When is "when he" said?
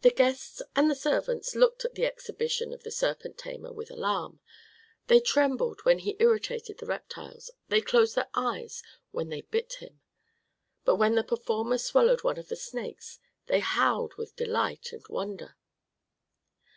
5.84-6.16